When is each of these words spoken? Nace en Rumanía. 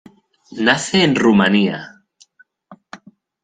Nace 0.65 1.03
en 1.03 1.15
Rumanía. 1.15 1.79